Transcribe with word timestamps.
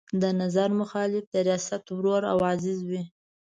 د 0.21 0.23
نظر 0.41 0.69
مخالف 0.81 1.25
د 1.33 1.35
ریاست 1.47 1.83
ورور 1.95 2.21
او 2.31 2.37
عزیز 2.51 2.79
وي. 2.89 3.01